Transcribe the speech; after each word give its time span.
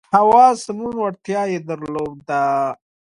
د 0.07 0.11
هوا 0.19 0.45
د 0.55 0.59
سمون 0.63 0.93
وړتیا 0.97 1.41
یې 1.51 1.59
درلوده. 1.69 2.41